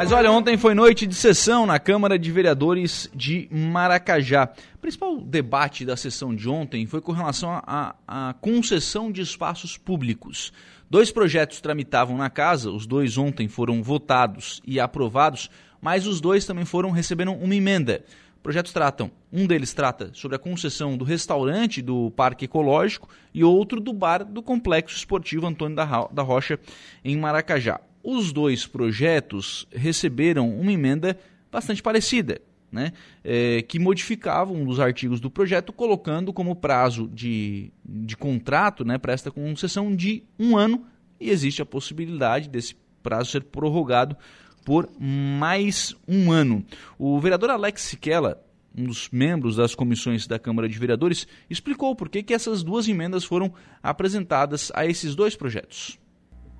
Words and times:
Mas 0.00 0.12
olha, 0.12 0.30
ontem 0.30 0.56
foi 0.56 0.74
noite 0.74 1.08
de 1.08 1.14
sessão 1.16 1.66
na 1.66 1.80
Câmara 1.80 2.16
de 2.16 2.30
Vereadores 2.30 3.10
de 3.12 3.48
Maracajá. 3.50 4.48
O 4.76 4.78
principal 4.78 5.20
debate 5.20 5.84
da 5.84 5.96
sessão 5.96 6.32
de 6.32 6.48
ontem 6.48 6.86
foi 6.86 7.00
com 7.00 7.10
relação 7.10 7.60
à 7.66 8.32
concessão 8.40 9.10
de 9.10 9.22
espaços 9.22 9.76
públicos. 9.76 10.52
Dois 10.88 11.10
projetos 11.10 11.60
tramitavam 11.60 12.16
na 12.16 12.30
casa, 12.30 12.70
os 12.70 12.86
dois 12.86 13.18
ontem 13.18 13.48
foram 13.48 13.82
votados 13.82 14.62
e 14.64 14.78
aprovados, 14.78 15.50
mas 15.80 16.06
os 16.06 16.20
dois 16.20 16.46
também 16.46 16.64
foram 16.64 16.92
receberam 16.92 17.34
uma 17.34 17.56
emenda. 17.56 18.04
Projetos 18.40 18.72
tratam, 18.72 19.10
um 19.32 19.48
deles 19.48 19.74
trata 19.74 20.12
sobre 20.14 20.36
a 20.36 20.38
concessão 20.38 20.96
do 20.96 21.04
restaurante 21.04 21.82
do 21.82 22.12
Parque 22.12 22.44
Ecológico 22.44 23.08
e 23.34 23.42
outro 23.42 23.80
do 23.80 23.92
bar 23.92 24.24
do 24.24 24.44
Complexo 24.44 24.96
Esportivo 24.96 25.44
Antônio 25.44 25.74
da 25.74 26.22
Rocha, 26.22 26.56
em 27.04 27.16
Maracajá. 27.16 27.80
Os 28.10 28.32
dois 28.32 28.66
projetos 28.66 29.68
receberam 29.70 30.48
uma 30.58 30.72
emenda 30.72 31.18
bastante 31.52 31.82
parecida, 31.82 32.40
né, 32.72 32.94
é, 33.22 33.60
que 33.60 33.78
modificava 33.78 34.50
um 34.50 34.64
dos 34.64 34.80
artigos 34.80 35.20
do 35.20 35.30
projeto, 35.30 35.74
colocando 35.74 36.32
como 36.32 36.56
prazo 36.56 37.06
de, 37.06 37.70
de 37.84 38.16
contrato 38.16 38.82
né, 38.82 38.96
para 38.96 39.12
esta 39.12 39.30
concessão 39.30 39.94
de 39.94 40.24
um 40.38 40.56
ano, 40.56 40.86
e 41.20 41.28
existe 41.28 41.60
a 41.60 41.66
possibilidade 41.66 42.48
desse 42.48 42.74
prazo 43.02 43.30
ser 43.30 43.44
prorrogado 43.44 44.16
por 44.64 44.88
mais 44.98 45.94
um 46.08 46.32
ano. 46.32 46.64
O 46.98 47.20
vereador 47.20 47.50
Alex 47.50 47.82
Siquela, 47.82 48.42
um 48.74 48.84
dos 48.84 49.10
membros 49.12 49.56
das 49.56 49.74
comissões 49.74 50.26
da 50.26 50.38
Câmara 50.38 50.66
de 50.66 50.78
Vereadores, 50.78 51.28
explicou 51.50 51.94
por 51.94 52.08
que, 52.08 52.22
que 52.22 52.32
essas 52.32 52.62
duas 52.62 52.88
emendas 52.88 53.22
foram 53.22 53.52
apresentadas 53.82 54.72
a 54.74 54.86
esses 54.86 55.14
dois 55.14 55.36
projetos. 55.36 55.98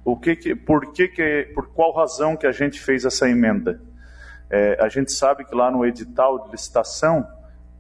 O 0.05 0.17
que, 0.17 0.37
que 0.37 0.55
por 0.55 0.93
que, 0.93 1.09
que 1.09 1.51
por 1.55 1.69
qual 1.69 1.93
razão 1.93 2.37
que 2.37 2.47
a 2.47 2.53
gente 2.53 2.81
fez 2.81 3.05
essa 3.05 3.29
emenda? 3.29 3.81
É, 4.51 4.79
a 4.81 4.89
gente 4.89 5.13
sabe 5.13 5.45
que 5.45 5.55
lá 5.55 5.71
no 5.71 5.85
edital 5.85 6.45
de 6.45 6.51
licitação 6.51 7.27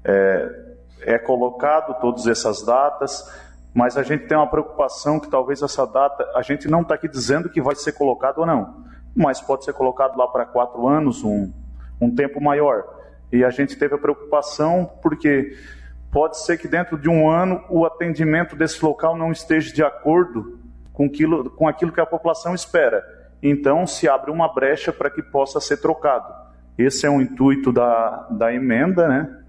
é, 0.05 0.69
é 1.03 1.19
colocado 1.19 1.98
todas 2.01 2.27
essas 2.27 2.62
datas, 2.65 3.31
mas 3.73 3.97
a 3.97 4.03
gente 4.03 4.27
tem 4.27 4.37
uma 4.37 4.47
preocupação 4.47 5.19
que 5.19 5.31
talvez 5.31 5.62
essa 5.62 5.87
data, 5.87 6.29
a 6.34 6.42
gente 6.42 6.69
não 6.69 6.83
está 6.83 6.95
aqui 6.95 7.09
dizendo 7.09 7.48
que 7.48 7.62
vai 7.62 7.75
ser 7.75 7.92
colocado 7.92 8.39
ou 8.39 8.47
não, 8.47 8.85
mas 9.14 9.41
pode 9.41 9.64
ser 9.64 9.73
colocado 9.73 10.17
lá 10.19 10.27
para 10.29 10.45
quatro 10.45 10.87
anos, 10.87 11.25
um, 11.25 11.51
um 12.01 12.14
tempo 12.14 12.41
maior. 12.41 12.85
E 13.33 13.45
a 13.45 13.51
gente 13.51 13.77
teve 13.77 13.95
a 13.95 13.98
preocupação 13.98 14.91
porque 15.03 15.57
pode 16.11 16.39
ser 16.39 16.59
que 16.59 16.69
dentro 16.69 16.98
de 16.98 17.09
um 17.09 17.29
ano 17.29 17.64
o 17.69 17.85
atendimento 17.85 18.57
desse 18.57 18.83
local 18.85 19.17
não 19.17 19.31
esteja 19.31 19.73
de 19.73 19.83
acordo 19.83 20.59
com 20.99 21.05
aquilo, 21.05 21.49
com 21.51 21.69
aquilo 21.69 21.93
que 21.93 22.01
a 22.01 22.07
população 22.07 22.57
espera. 22.57 23.05
Então, 23.41 23.87
se 23.87 24.09
abre 24.09 24.33
uma 24.33 24.53
brecha 24.53 24.93
para 24.93 25.09
que 25.09 25.23
possa 25.23 25.61
ser 25.61 25.77
trocado. 25.77 26.35
Esse 26.77 27.07
é 27.07 27.11
o 27.11 27.21
intuito 27.21 27.71
da, 27.71 28.27
da 28.33 28.53
emenda, 28.53 29.07
né? 29.07 29.43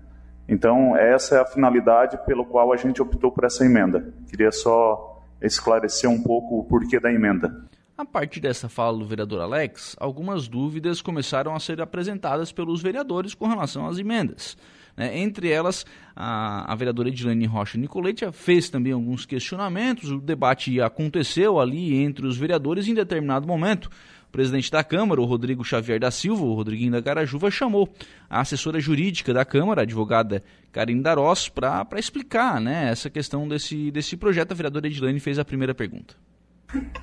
Então, 0.48 0.96
essa 0.96 1.38
é 1.38 1.42
a 1.42 1.46
finalidade 1.46 2.20
pelo 2.24 2.46
qual 2.46 2.72
a 2.72 2.78
gente 2.78 3.02
optou 3.02 3.32
por 3.32 3.46
essa 3.46 3.66
emenda. 3.66 4.14
Queria 4.30 4.52
só 4.52 5.24
esclarecer 5.42 6.08
um 6.08 6.22
pouco 6.22 6.60
o 6.60 6.64
porquê 6.66 7.00
da 7.00 7.12
emenda. 7.12 7.68
A 7.98 8.06
partir 8.06 8.40
dessa 8.40 8.70
fala 8.70 9.00
do 9.00 9.06
vereador 9.06 9.42
Alex, 9.42 9.96
algumas 10.00 10.48
dúvidas 10.48 11.02
começaram 11.02 11.56
a 11.56 11.60
ser 11.60 11.82
apresentadas 11.82 12.52
pelos 12.52 12.82
vereadores 12.82 13.34
com 13.34 13.48
relação 13.48 13.88
às 13.88 13.98
emendas. 13.98 14.56
Né? 15.00 15.18
Entre 15.18 15.50
elas, 15.50 15.86
a, 16.14 16.70
a 16.70 16.76
vereadora 16.76 17.08
Edilene 17.08 17.46
Rocha 17.46 17.78
Nicolete 17.78 18.30
fez 18.34 18.70
também 18.70 18.92
alguns 18.92 19.26
questionamentos. 19.26 20.12
O 20.12 20.20
debate 20.20 20.82
aconteceu 20.82 21.58
ali 21.58 21.96
entre 21.96 22.28
os 22.28 22.36
vereadores 22.36 22.86
em 22.86 22.94
determinado 22.94 23.48
momento. 23.48 23.90
O 24.28 24.32
presidente 24.32 24.70
da 24.70 24.84
Câmara, 24.84 25.22
o 25.22 25.26
Rodrigo 25.26 25.64
Xavier 25.64 26.02
da 26.02 26.12
Silva, 26.12 26.44
o 26.44 26.54
Rodriguinho 26.54 26.92
da 26.92 27.00
Garajuva, 27.00 27.50
chamou 27.50 27.90
a 28.30 28.42
assessora 28.42 28.78
jurídica 28.78 29.34
da 29.34 29.46
Câmara, 29.46 29.82
a 29.82 29.84
advogada 29.84 30.44
Karine 30.70 31.02
Darós, 31.02 31.48
para 31.48 31.88
explicar 31.96 32.60
né, 32.60 32.90
essa 32.92 33.10
questão 33.10 33.48
desse, 33.48 33.90
desse 33.92 34.18
projeto. 34.18 34.52
A 34.52 34.56
vereadora 34.56 34.86
Edilene 34.86 35.22
fez 35.22 35.40
a 35.40 35.46
primeira 35.46 35.74
pergunta. 35.74 36.14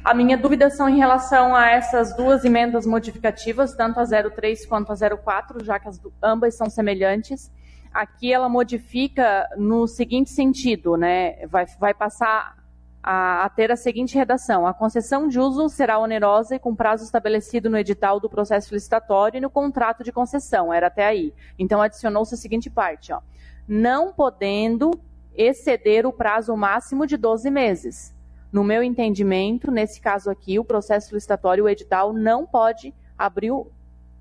A 0.05 0.12
minha 0.12 0.37
dúvida 0.37 0.69
são 0.69 0.89
em 0.89 0.99
relação 0.99 1.56
a 1.56 1.71
essas 1.71 2.15
duas 2.15 2.45
emendas 2.45 2.87
modificativas, 2.87 3.75
tanto 3.75 3.99
a 3.99 4.05
03 4.05 4.67
quanto 4.67 4.93
a 4.93 4.95
04, 4.95 5.65
já 5.65 5.81
que 5.81 5.89
as 5.89 5.99
ambas 6.23 6.55
são 6.55 6.69
semelhantes 6.69 7.51
aqui 7.97 8.33
ela 8.33 8.49
modifica 8.49 9.49
no 9.57 9.87
seguinte 9.87 10.31
sentido, 10.31 10.97
né? 10.97 11.47
Vai, 11.47 11.67
vai 11.79 11.95
passar 11.95 12.57
a, 13.03 13.45
a, 13.45 13.49
ter 13.49 13.73
a 13.73 13.77
seguinte 13.77 14.15
redação: 14.15 14.67
a 14.67 14.75
concessão 14.75 15.27
de 15.29 15.41
uso 15.41 15.69
será 15.69 15.99
onerosa 15.99 16.56
e 16.56 16.59
com 16.59 16.75
prazo 16.75 17.05
estabelecido 17.05 17.71
no 17.71 17.79
edital 17.79 18.21
do 18.21 18.29
processo 18.29 18.75
licitatório 18.75 19.39
e 19.39 19.41
no 19.41 19.51
contrato 19.51 20.05
de 20.05 20.12
concessão. 20.12 20.73
Era 20.73 20.89
até 20.89 21.06
aí. 21.06 21.33
Então 21.59 21.81
adicionou-se 21.81 22.35
a 22.35 22.39
seguinte 22.39 22.69
parte: 22.69 23.12
ó, 23.12 23.21
não 23.67 24.12
podendo 24.12 24.91
exceder 25.35 26.06
o 26.06 26.12
prazo 26.12 26.56
máximo 26.56 27.06
de 27.06 27.17
12 27.17 27.51
meses. 27.51 28.15
No 28.53 28.62
meu 28.62 28.83
entendimento, 28.83 29.71
nesse 29.71 30.01
caso 30.01 30.31
aqui, 30.31 30.59
o 30.59 30.65
processo 30.65 31.15
licitatório, 31.15 31.65
o 31.65 31.69
edital, 31.69 32.12
não 32.12 32.47
pode 32.47 32.95
abrir 33.19 33.51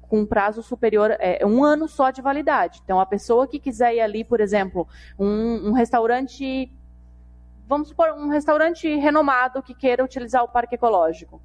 com 0.08 0.20
um 0.20 0.26
prazo 0.26 0.62
superior, 0.62 1.16
é, 1.20 1.46
um 1.46 1.64
ano 1.64 1.88
só 1.88 2.12
de 2.12 2.22
validade. 2.22 2.82
Então, 2.84 3.00
a 3.00 3.06
pessoa 3.06 3.48
que 3.48 3.60
quiser 3.60 3.96
ir 3.96 4.02
ali, 4.02 4.24
por 4.24 4.40
exemplo, 4.40 4.88
um, 5.18 5.70
um 5.70 5.72
restaurante, 5.72 6.72
vamos 7.68 7.90
supor, 7.90 8.12
um 8.14 8.30
restaurante 8.30 8.94
renomado 8.96 9.62
que 9.62 9.74
queira 9.74 10.04
utilizar 10.04 10.44
o 10.44 10.48
parque 10.48 10.76
ecológico, 10.76 11.42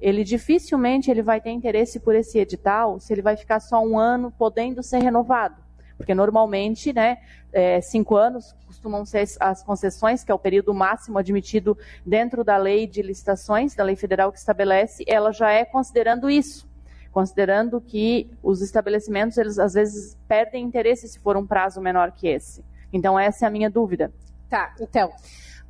ele 0.00 0.24
dificilmente 0.24 1.10
ele 1.10 1.22
vai 1.22 1.40
ter 1.40 1.50
interesse 1.50 2.00
por 2.00 2.14
esse 2.14 2.38
edital 2.38 2.98
se 2.98 3.12
ele 3.12 3.22
vai 3.22 3.36
ficar 3.36 3.60
só 3.60 3.80
um 3.80 3.98
ano 3.98 4.32
podendo 4.32 4.82
ser 4.82 4.98
renovado. 4.98 5.62
Porque 5.96 6.14
normalmente, 6.14 6.92
né, 6.92 7.18
é, 7.52 7.80
cinco 7.80 8.16
anos 8.16 8.56
costumam 8.66 9.04
ser 9.04 9.24
as 9.38 9.62
concessões, 9.62 10.24
que 10.24 10.32
é 10.32 10.34
o 10.34 10.38
período 10.38 10.74
máximo 10.74 11.18
admitido 11.18 11.78
dentro 12.04 12.42
da 12.42 12.56
lei 12.56 12.88
de 12.88 13.02
licitações, 13.02 13.76
da 13.76 13.84
lei 13.84 13.94
federal 13.94 14.32
que 14.32 14.38
estabelece, 14.38 15.04
ela 15.06 15.30
já 15.30 15.52
é 15.52 15.64
considerando 15.64 16.28
isso 16.28 16.71
considerando 17.12 17.80
que 17.80 18.30
os 18.42 18.62
estabelecimentos, 18.62 19.36
eles 19.36 19.58
às 19.58 19.74
vezes 19.74 20.16
perdem 20.26 20.64
interesse 20.64 21.06
se 21.06 21.20
for 21.20 21.36
um 21.36 21.46
prazo 21.46 21.80
menor 21.80 22.10
que 22.10 22.26
esse. 22.26 22.64
Então, 22.92 23.18
essa 23.18 23.44
é 23.44 23.48
a 23.48 23.50
minha 23.50 23.70
dúvida. 23.70 24.12
Tá, 24.48 24.74
então. 24.80 25.12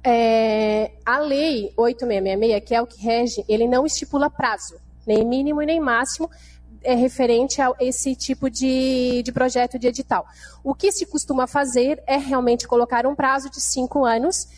É, 0.05 0.93
a 1.07 1.19
lei 1.19 1.73
8666, 1.77 2.65
que 2.69 2.75
é 2.75 2.83
o 2.83 2.87
que 2.87 3.01
rege, 3.01 3.45
ele 3.49 3.69
não 3.69 3.87
estipula 3.87 4.29
prazo, 4.29 4.77
nem 5.07 5.25
mínimo 5.25 5.63
e 5.63 5.67
nem 5.67 5.79
máximo, 5.79 6.29
é 6.83 6.95
referente 6.95 7.63
a 7.63 7.73
esse 7.81 8.17
tipo 8.17 8.51
de, 8.51 9.23
de 9.23 9.33
projeto 9.33 9.79
de 9.79 9.87
edital. 9.87 10.27
O 10.65 10.75
que 10.75 10.91
se 10.91 11.07
costuma 11.07 11.47
fazer 11.47 12.03
é 12.07 12.17
realmente 12.17 12.67
colocar 12.67 13.07
um 13.07 13.15
prazo 13.15 13.49
de 13.49 13.61
cinco 13.61 14.05
anos 14.05 14.49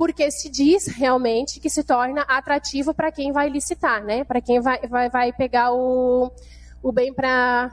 porque 0.00 0.30
se 0.30 0.48
diz 0.48 0.86
realmente 0.86 1.60
que 1.60 1.68
se 1.68 1.84
torna 1.84 2.22
atrativo 2.22 2.94
para 2.94 3.12
quem 3.12 3.32
vai 3.32 3.50
licitar, 3.50 4.02
né? 4.02 4.24
Para 4.24 4.40
quem 4.40 4.58
vai, 4.58 4.80
vai, 4.88 5.10
vai 5.10 5.30
pegar 5.30 5.74
o, 5.74 6.32
o 6.82 6.90
bem 6.90 7.12
para 7.12 7.70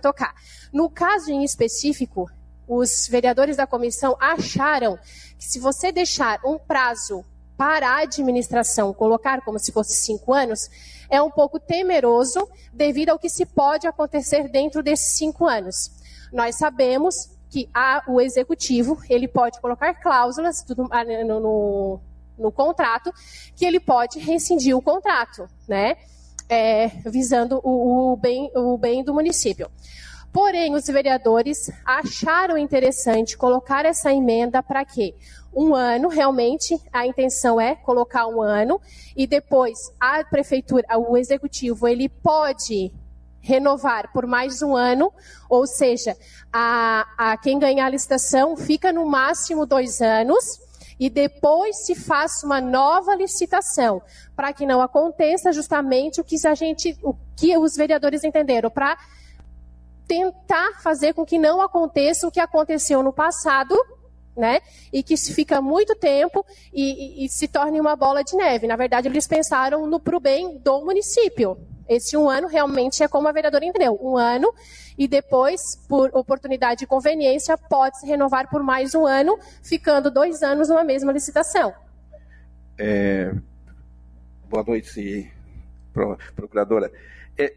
tocar. 0.00 0.34
No 0.72 0.88
caso 0.88 1.30
em 1.30 1.44
específico, 1.44 2.30
os 2.66 3.06
vereadores 3.08 3.58
da 3.58 3.66
comissão 3.66 4.16
acharam 4.18 4.98
que 5.38 5.44
se 5.44 5.60
você 5.60 5.92
deixar 5.92 6.40
um 6.46 6.56
prazo 6.56 7.22
para 7.58 7.90
a 7.90 7.98
administração, 8.04 8.94
colocar 8.94 9.42
como 9.42 9.58
se 9.58 9.70
fosse 9.70 9.96
cinco 9.96 10.32
anos, 10.32 10.70
é 11.10 11.20
um 11.20 11.30
pouco 11.30 11.60
temeroso 11.60 12.48
devido 12.72 13.10
ao 13.10 13.18
que 13.18 13.28
se 13.28 13.44
pode 13.44 13.86
acontecer 13.86 14.48
dentro 14.48 14.82
desses 14.82 15.18
cinco 15.18 15.46
anos. 15.46 15.90
Nós 16.32 16.56
sabemos 16.56 17.35
que 17.56 17.70
a, 17.72 18.02
o 18.06 18.20
executivo 18.20 18.98
ele 19.08 19.26
pode 19.26 19.58
colocar 19.62 19.94
cláusulas 19.94 20.62
ah, 20.90 21.04
no, 21.24 21.40
no, 21.40 22.00
no, 22.38 22.52
contrato 22.52 23.10
que 23.56 23.64
ele 23.64 23.80
pode 23.80 24.18
rescindir 24.18 24.76
o 24.76 24.82
contrato, 24.82 25.48
né? 25.66 25.96
É, 26.50 26.88
visando 27.06 27.58
o, 27.64 28.12
o, 28.12 28.16
bem, 28.16 28.50
o 28.54 28.76
bem 28.76 29.02
do 29.02 29.14
município. 29.14 29.70
Porém, 30.30 30.74
os 30.74 30.86
vereadores 30.86 31.70
acharam 31.82 32.58
interessante 32.58 33.38
colocar 33.38 33.86
essa 33.86 34.12
emenda 34.12 34.62
para 34.62 34.84
quê? 34.84 35.14
Um 35.52 35.74
ano, 35.74 36.08
realmente, 36.08 36.78
a 36.92 37.06
intenção 37.06 37.58
é 37.58 37.74
colocar 37.74 38.26
um 38.26 38.42
ano, 38.42 38.78
e 39.16 39.26
depois 39.26 39.90
a 39.98 40.22
prefeitura, 40.22 40.86
o 40.98 41.16
executivo, 41.16 41.88
ele 41.88 42.10
pode 42.10 42.92
renovar 43.46 44.12
por 44.12 44.26
mais 44.26 44.60
um 44.60 44.74
ano, 44.74 45.12
ou 45.48 45.66
seja, 45.68 46.16
a, 46.52 47.06
a 47.16 47.36
quem 47.36 47.60
ganhar 47.60 47.86
a 47.86 47.90
licitação 47.90 48.56
fica 48.56 48.92
no 48.92 49.06
máximo 49.06 49.64
dois 49.64 50.00
anos 50.00 50.44
e 50.98 51.08
depois 51.08 51.84
se 51.84 51.94
faça 51.94 52.44
uma 52.44 52.60
nova 52.60 53.14
licitação, 53.14 54.02
para 54.34 54.52
que 54.52 54.66
não 54.66 54.80
aconteça 54.80 55.52
justamente 55.52 56.20
o 56.20 56.24
que 56.24 56.36
a 56.44 56.54
gente, 56.54 56.98
o 57.02 57.14
que 57.36 57.56
os 57.56 57.76
vereadores 57.76 58.24
entenderam, 58.24 58.68
para 58.68 58.98
tentar 60.08 60.80
fazer 60.82 61.14
com 61.14 61.24
que 61.24 61.38
não 61.38 61.60
aconteça 61.60 62.26
o 62.26 62.30
que 62.30 62.40
aconteceu 62.40 63.00
no 63.02 63.12
passado, 63.12 63.76
né? 64.36 64.60
E 64.92 65.02
que 65.02 65.16
se 65.16 65.32
fica 65.32 65.60
muito 65.60 65.94
tempo 65.94 66.44
e, 66.72 67.22
e, 67.22 67.26
e 67.26 67.28
se 67.28 67.46
torne 67.46 67.80
uma 67.80 67.94
bola 67.94 68.24
de 68.24 68.36
neve. 68.36 68.66
Na 68.66 68.76
verdade, 68.76 69.08
eles 69.08 69.26
pensaram 69.26 69.86
no 69.86 70.00
pro 70.00 70.20
bem 70.20 70.58
do 70.58 70.84
município, 70.84 71.56
Esse 71.88 72.16
um 72.16 72.28
ano 72.28 72.48
realmente 72.48 73.02
é 73.02 73.08
como 73.08 73.28
a 73.28 73.32
vereadora 73.32 73.64
entendeu, 73.64 73.98
um 74.02 74.16
ano, 74.16 74.52
e 74.98 75.06
depois, 75.06 75.60
por 75.88 76.10
oportunidade 76.14 76.84
e 76.84 76.86
conveniência, 76.86 77.56
pode 77.56 78.00
se 78.00 78.06
renovar 78.06 78.48
por 78.48 78.62
mais 78.62 78.94
um 78.94 79.06
ano, 79.06 79.38
ficando 79.62 80.10
dois 80.10 80.42
anos 80.42 80.68
numa 80.68 80.84
mesma 80.84 81.12
licitação. 81.12 81.72
É, 82.78 83.32
boa 84.48 84.64
noite, 84.64 85.30
procuradora. 86.34 86.92
É, 87.38 87.52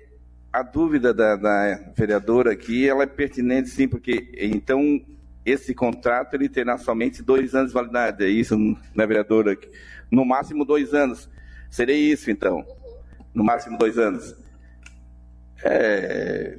a 0.52 0.62
dúvida 0.62 1.14
da, 1.14 1.36
da, 1.36 1.92
vereadora 1.96 2.52
aqui, 2.52 2.88
ela 2.88 3.04
é 3.04 3.08
pertinente 3.08 3.70
sim, 3.70 3.88
porque 3.88 4.32
então 4.38 5.02
esse 5.46 5.74
contrato 5.74 6.36
ele 6.36 6.50
terá 6.50 6.78
somente 6.78 7.24
dois 7.24 7.56
anos 7.56 7.70
de 7.70 7.74
validade, 7.74 8.24
é 8.24 8.30
isso, 8.30 8.58
né, 8.58 9.08
vereadora? 9.08 9.58
No 10.12 10.26
máximo 10.26 10.66
dois 10.66 10.94
anos. 10.94 11.30
Seria 11.70 11.96
isso, 11.96 12.32
então? 12.32 12.66
No 13.34 13.44
máximo 13.44 13.78
dois 13.78 13.98
anos. 13.98 14.36
É... 15.64 16.58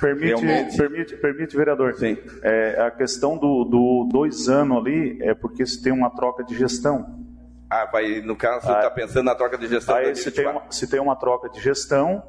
Permite, 0.00 0.42
permite, 0.76 1.16
permite, 1.16 1.56
vereador. 1.56 1.94
Sim. 1.94 2.18
É, 2.42 2.80
a 2.80 2.90
questão 2.90 3.38
do, 3.38 3.64
do 3.64 4.08
dois 4.10 4.48
anos 4.48 4.78
ali 4.78 5.22
é 5.22 5.32
porque 5.32 5.64
se 5.64 5.80
tem 5.80 5.92
uma 5.92 6.10
troca 6.10 6.42
de 6.42 6.56
gestão. 6.56 7.24
Ah, 7.70 7.86
vai, 7.86 8.20
no 8.20 8.34
caso, 8.34 8.66
você 8.66 8.72
está 8.72 8.88
ah, 8.88 8.90
pensando 8.90 9.24
na 9.24 9.34
troca 9.34 9.56
de 9.56 9.68
gestão. 9.68 9.94
Aí 9.94 10.14
se 10.16 10.30
tem, 10.32 10.46
uma, 10.46 10.62
se 10.70 10.90
tem 10.90 11.00
uma 11.00 11.14
troca 11.14 11.48
de 11.48 11.60
gestão, 11.60 12.22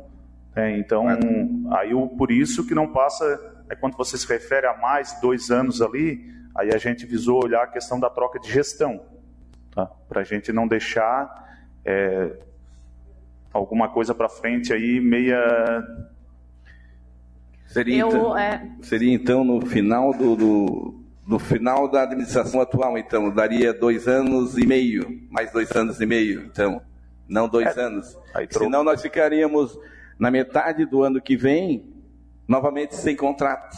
é, 0.56 0.78
então, 0.78 1.08
aí 1.72 1.94
o, 1.94 2.08
por 2.10 2.32
isso 2.32 2.66
que 2.66 2.76
não 2.76 2.92
passa, 2.94 3.26
é 3.70 3.76
quando 3.76 3.98
você 3.98 4.18
se 4.18 4.28
refere 4.28 4.68
a 4.68 4.78
mais 4.78 5.20
dois 5.20 5.50
anos 5.50 5.82
ali, 5.82 6.24
aí 6.56 6.74
a 6.74 6.78
gente 6.78 7.06
visou 7.06 7.44
olhar 7.44 7.64
a 7.64 7.68
questão 7.68 8.00
da 8.00 8.10
troca 8.10 8.40
de 8.40 8.52
gestão, 8.52 9.04
tá? 9.72 9.88
para 10.08 10.22
a 10.22 10.24
gente 10.24 10.54
não 10.54 10.68
deixar 10.68 11.28
é, 11.84 12.38
alguma 13.54 13.88
coisa 13.90 14.14
para 14.14 14.28
frente 14.28 14.74
aí 14.74 15.00
meia... 15.00 15.42
Seria, 17.68 18.02
Eu, 18.02 18.08
então, 18.10 18.38
é... 18.38 18.70
seria 18.82 19.14
então 19.14 19.44
no 19.44 19.66
final 19.66 20.14
do, 20.14 20.36
do 20.36 21.04
no 21.26 21.40
final 21.40 21.88
da 21.90 22.04
administração 22.04 22.62
atual, 22.62 22.98
então, 22.98 23.34
daria 23.34 23.74
dois 23.74 24.08
anos 24.08 24.58
e 24.58 24.66
meio, 24.66 25.22
mais 25.30 25.52
dois 25.52 25.72
anos 25.72 26.00
e 26.02 26.06
meio, 26.06 26.42
então, 26.42 26.82
não 27.28 27.48
dois 27.48 27.78
é, 27.78 27.82
anos. 27.82 28.18
Senão 28.50 28.84
nós 28.84 29.02
ficaríamos 29.02 29.78
na 30.20 30.30
metade 30.30 30.86
do 30.86 31.02
ano 31.02 31.22
que 31.22 31.36
vem, 31.38 31.94
novamente 32.48 32.96
sem 32.96 33.16
contrato. 33.16 33.78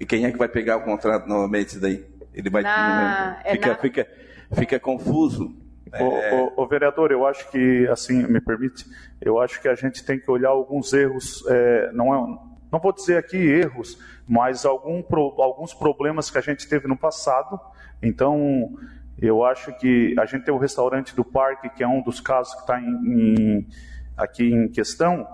E 0.00 0.04
quem 0.04 0.24
é 0.24 0.32
que 0.32 0.38
vai 0.38 0.48
pegar 0.48 0.76
o 0.76 0.82
contrato 0.82 1.28
novamente 1.28 1.78
daí? 1.78 2.04
Ele 2.34 2.50
vai 2.50 2.62
na, 2.62 3.40
é 3.44 3.52
fica, 3.52 3.68
na... 3.68 3.76
fica, 3.76 4.08
fica 4.52 4.80
confuso. 4.80 5.56
O, 5.92 6.16
é... 6.16 6.34
o, 6.34 6.62
o, 6.62 6.66
vereador, 6.66 7.10
eu 7.10 7.26
acho 7.26 7.50
que, 7.50 7.86
assim, 7.88 8.26
me 8.26 8.40
permite, 8.40 8.84
eu 9.20 9.40
acho 9.40 9.60
que 9.60 9.68
a 9.68 9.74
gente 9.74 10.04
tem 10.04 10.18
que 10.18 10.30
olhar 10.30 10.50
alguns 10.50 10.92
erros, 10.92 11.44
é, 11.48 11.90
não 11.92 12.14
é, 12.14 12.38
não 12.70 12.78
vou 12.78 12.92
dizer 12.92 13.16
aqui 13.16 13.36
erros, 13.36 13.98
mas 14.26 14.66
algum, 14.66 15.02
alguns 15.38 15.72
problemas 15.72 16.30
que 16.30 16.38
a 16.38 16.42
gente 16.42 16.68
teve 16.68 16.86
no 16.86 16.96
passado. 16.96 17.58
Então, 18.02 18.76
eu 19.20 19.44
acho 19.44 19.72
que 19.78 20.14
a 20.18 20.26
gente 20.26 20.44
tem 20.44 20.54
o 20.54 20.58
restaurante 20.58 21.14
do 21.16 21.24
parque, 21.24 21.70
que 21.70 21.82
é 21.82 21.88
um 21.88 22.02
dos 22.02 22.20
casos 22.20 22.54
que 22.54 22.60
está 22.60 22.80
aqui 24.16 24.52
em 24.52 24.68
questão, 24.68 25.26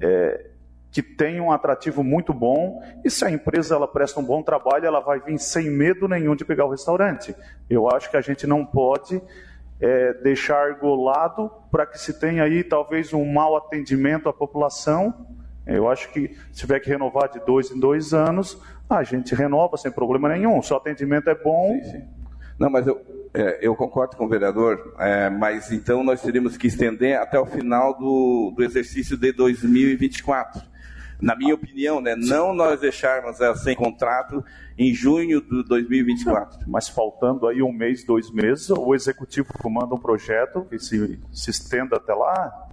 é, 0.00 0.50
que 0.90 1.02
tem 1.02 1.40
um 1.40 1.50
atrativo 1.50 2.04
muito 2.04 2.34
bom, 2.34 2.82
e 3.02 3.10
se 3.10 3.24
a 3.24 3.30
empresa 3.30 3.76
ela 3.76 3.88
presta 3.88 4.20
um 4.20 4.24
bom 4.24 4.42
trabalho, 4.42 4.84
ela 4.84 5.00
vai 5.00 5.20
vir 5.20 5.38
sem 5.38 5.70
medo 5.70 6.06
nenhum 6.06 6.36
de 6.36 6.44
pegar 6.44 6.66
o 6.66 6.70
restaurante. 6.70 7.34
Eu 7.70 7.88
acho 7.90 8.10
que 8.10 8.16
a 8.16 8.20
gente 8.20 8.46
não 8.46 8.66
pode 8.66 9.22
é, 9.82 10.14
deixar 10.14 10.70
argolado 10.70 11.50
para 11.70 11.84
que 11.84 11.98
se 11.98 12.18
tenha 12.18 12.44
aí 12.44 12.64
talvez 12.64 13.12
um 13.12 13.24
mau 13.24 13.56
atendimento 13.56 14.28
à 14.28 14.32
população 14.32 15.26
eu 15.66 15.88
acho 15.88 16.10
que 16.10 16.34
se 16.52 16.60
tiver 16.60 16.80
que 16.80 16.88
renovar 16.88 17.30
de 17.30 17.38
dois 17.40 17.70
em 17.70 17.78
dois 17.78 18.12
anos, 18.12 18.58
a 18.90 19.02
gente 19.02 19.34
renova 19.34 19.76
sem 19.76 19.90
problema 19.90 20.28
nenhum. 20.28 20.60
Se 20.60 20.72
o 20.72 20.76
atendimento 20.76 21.30
é 21.30 21.34
bom. 21.34 21.78
Sim, 21.82 21.90
sim. 21.90 22.02
Não, 22.58 22.68
mas 22.68 22.86
eu, 22.86 23.00
é, 23.32 23.58
eu 23.62 23.74
concordo 23.74 24.16
com 24.16 24.26
o 24.26 24.28
vereador, 24.28 24.94
é, 24.98 25.30
mas 25.30 25.72
então 25.72 26.04
nós 26.04 26.20
teríamos 26.20 26.56
que 26.56 26.66
estender 26.66 27.18
até 27.18 27.38
o 27.38 27.46
final 27.46 27.96
do, 27.98 28.52
do 28.56 28.62
exercício 28.62 29.16
de 29.16 29.32
2024. 29.32 30.71
Na 31.22 31.36
minha 31.36 31.54
opinião, 31.54 32.00
né, 32.00 32.16
não 32.16 32.52
nós 32.52 32.80
deixarmos 32.80 33.40
ela 33.40 33.56
sem 33.56 33.76
contrato 33.76 34.44
em 34.76 34.92
junho 34.92 35.40
de 35.40 35.62
2024. 35.68 36.64
Mas 36.66 36.88
faltando 36.88 37.46
aí 37.46 37.62
um 37.62 37.72
mês, 37.72 38.04
dois 38.04 38.28
meses, 38.30 38.68
o 38.70 38.92
executivo 38.92 39.48
manda 39.70 39.94
um 39.94 40.00
projeto 40.00 40.66
que 40.68 40.80
se, 40.80 41.20
se 41.32 41.50
estenda 41.50 41.96
até 41.96 42.12
lá, 42.12 42.68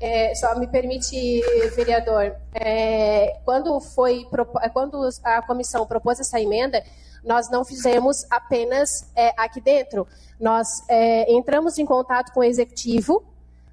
é, 0.00 0.34
só 0.34 0.58
me 0.58 0.66
permite, 0.66 1.42
vereador, 1.74 2.34
é, 2.54 3.40
quando 3.44 3.78
foi 3.80 4.24
quando 4.72 5.08
a 5.22 5.42
comissão 5.42 5.84
propôs 5.84 6.20
essa 6.20 6.40
emenda, 6.40 6.82
nós 7.24 7.50
não 7.50 7.64
fizemos 7.64 8.24
apenas 8.30 9.10
é, 9.16 9.32
aqui 9.36 9.60
dentro. 9.60 10.06
Nós 10.40 10.68
é, 10.88 11.30
entramos 11.32 11.78
em 11.78 11.84
contato 11.84 12.32
com 12.32 12.40
o 12.40 12.44
executivo, 12.44 13.24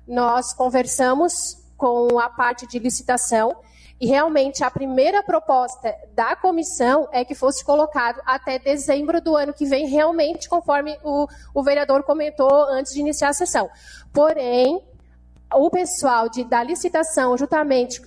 nós 0.07 0.54
conversamos 0.54 1.57
com 1.78 2.19
a 2.19 2.30
parte 2.30 2.68
de 2.68 2.80
licitação 2.80 3.56
e 4.01 4.07
realmente 4.07 4.63
a 4.63 4.71
primeira 4.71 5.21
proposta 5.21 5.95
da 6.15 6.36
comissão 6.36 7.07
é 7.12 7.24
que 7.24 7.36
fosse 7.36 7.63
colocado 7.63 8.19
até 8.25 8.57
dezembro 8.57 9.21
do 9.21 9.38
ano 9.38 9.53
que 9.53 9.63
vem, 9.63 9.86
realmente 9.86 10.50
conforme 10.50 10.98
o, 11.03 11.27
o 11.53 11.62
vereador 11.62 12.01
comentou 12.01 12.51
antes 12.63 12.94
de 12.94 13.00
iniciar 13.00 13.30
a 13.30 13.33
sessão. 13.33 13.69
Porém, 14.12 14.81
o 15.53 15.69
pessoal 15.69 16.27
de, 16.27 16.44
da 16.44 16.63
licitação, 16.63 17.38
juntamente 17.38 18.01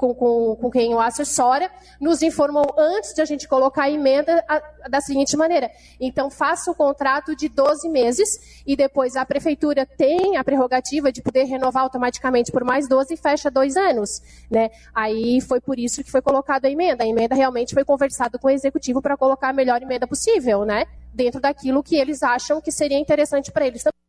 com, 0.00 0.14
com, 0.14 0.56
com, 0.56 0.70
quem 0.70 0.94
o 0.94 0.98
assessora, 0.98 1.70
nos 2.00 2.22
informou 2.22 2.64
antes 2.78 3.12
de 3.12 3.20
a 3.20 3.24
gente 3.26 3.46
colocar 3.46 3.82
a 3.82 3.90
emenda 3.90 4.42
a, 4.48 4.88
da 4.88 4.98
seguinte 4.98 5.36
maneira. 5.36 5.70
Então, 6.00 6.30
faça 6.30 6.70
o 6.70 6.74
contrato 6.74 7.36
de 7.36 7.50
12 7.50 7.86
meses 7.90 8.62
e 8.66 8.74
depois 8.74 9.14
a 9.14 9.26
prefeitura 9.26 9.84
tem 9.84 10.38
a 10.38 10.42
prerrogativa 10.42 11.12
de 11.12 11.20
poder 11.20 11.44
renovar 11.44 11.82
automaticamente 11.82 12.50
por 12.50 12.64
mais 12.64 12.88
12 12.88 13.12
e 13.12 13.16
fecha 13.18 13.50
dois 13.50 13.76
anos. 13.76 14.22
Né? 14.50 14.70
Aí 14.94 15.38
foi 15.42 15.60
por 15.60 15.78
isso 15.78 16.02
que 16.02 16.10
foi 16.10 16.22
colocada 16.22 16.66
a 16.66 16.70
emenda. 16.70 17.04
A 17.04 17.06
emenda 17.06 17.34
realmente 17.34 17.74
foi 17.74 17.84
conversado 17.84 18.38
com 18.38 18.48
o 18.48 18.50
executivo 18.50 19.02
para 19.02 19.18
colocar 19.18 19.50
a 19.50 19.52
melhor 19.52 19.82
emenda 19.82 20.06
possível, 20.06 20.64
né? 20.64 20.86
dentro 21.12 21.40
daquilo 21.40 21.82
que 21.82 21.96
eles 21.96 22.22
acham 22.22 22.58
que 22.58 22.72
seria 22.72 22.98
interessante 22.98 23.52
para 23.52 23.66
eles 23.66 23.82
também. 23.82 23.99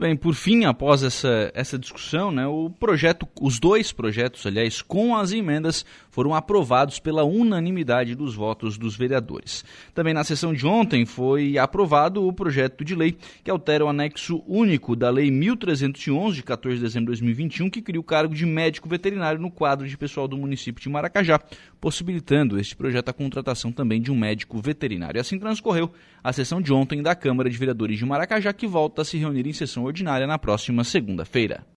Bem, 0.00 0.16
por 0.16 0.34
fim, 0.34 0.64
após 0.64 1.02
essa, 1.02 1.52
essa 1.54 1.78
discussão, 1.78 2.32
né, 2.32 2.46
o 2.46 2.70
projeto, 2.70 3.28
os 3.38 3.58
dois 3.58 3.92
projetos, 3.92 4.46
aliás, 4.46 4.80
com 4.80 5.14
as 5.14 5.30
emendas, 5.30 5.84
foram 6.10 6.34
aprovados 6.34 6.98
pela 6.98 7.24
unanimidade 7.24 8.14
dos 8.14 8.34
votos 8.34 8.76
dos 8.76 8.96
vereadores. 8.96 9.64
Também 9.94 10.12
na 10.12 10.24
sessão 10.24 10.52
de 10.52 10.66
ontem 10.66 11.06
foi 11.06 11.56
aprovado 11.56 12.26
o 12.26 12.32
projeto 12.32 12.84
de 12.84 12.94
lei 12.94 13.16
que 13.42 13.50
altera 13.50 13.84
o 13.84 13.88
anexo 13.88 14.42
único 14.46 14.94
da 14.96 15.10
Lei 15.10 15.30
1311, 15.30 16.36
de 16.36 16.42
14 16.42 16.76
de 16.76 16.82
dezembro 16.82 17.14
de 17.14 17.20
2021, 17.20 17.70
que 17.70 17.80
cria 17.82 18.00
o 18.00 18.04
cargo 18.04 18.34
de 18.34 18.44
médico 18.44 18.88
veterinário 18.88 19.40
no 19.40 19.50
quadro 19.50 19.88
de 19.88 19.96
pessoal 19.96 20.26
do 20.26 20.36
município 20.36 20.82
de 20.82 20.88
Maracajá, 20.88 21.40
possibilitando 21.80 22.58
este 22.58 22.76
projeto 22.76 23.08
a 23.08 23.12
contratação 23.12 23.72
também 23.72 24.00
de 24.00 24.10
um 24.10 24.16
médico 24.16 24.60
veterinário. 24.60 25.20
Assim 25.20 25.38
transcorreu 25.38 25.92
a 26.22 26.32
sessão 26.32 26.60
de 26.60 26.72
ontem 26.72 27.02
da 27.02 27.14
Câmara 27.14 27.48
de 27.48 27.56
Vereadores 27.56 27.98
de 27.98 28.04
Maracajá, 28.04 28.52
que 28.52 28.66
volta 28.66 29.02
a 29.02 29.04
se 29.04 29.16
reunir 29.16 29.46
em 29.46 29.52
sessão 29.52 29.84
ordinária 29.84 30.26
na 30.26 30.38
próxima 30.38 30.84
segunda-feira. 30.84 31.64